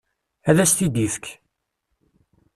[0.49, 1.25] Ad as-t-id-ifek.